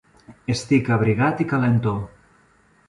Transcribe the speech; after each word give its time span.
Estic 0.53 0.89
abrigat 0.95 1.45
i 1.45 1.49
calentó. 1.53 1.97